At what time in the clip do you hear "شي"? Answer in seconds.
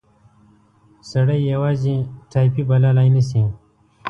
3.29-3.41